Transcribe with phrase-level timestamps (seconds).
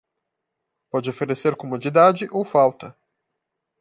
[0.89, 2.97] Pode oferecer comodidade ou falta.